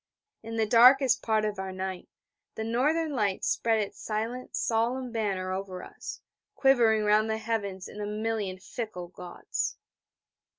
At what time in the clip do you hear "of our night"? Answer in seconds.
1.45-2.09